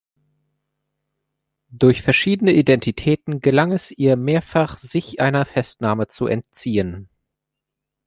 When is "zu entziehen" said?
6.07-7.07